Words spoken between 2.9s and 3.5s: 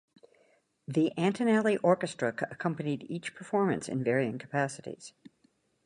each